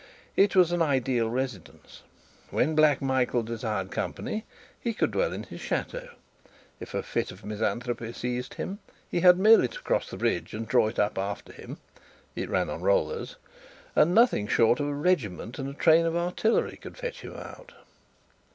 [0.35, 2.01] It was an ideal residence:
[2.49, 4.45] when "Black Michael" desired company,
[4.79, 6.09] he could dwell in his chateau;
[6.79, 8.79] if a fit of misanthropy seized him,
[9.11, 11.77] he had merely to cross the bridge and draw it up after him
[12.35, 13.35] (it ran on rollers),
[13.95, 17.73] and nothing short of a regiment and a train of artillery could fetch him out.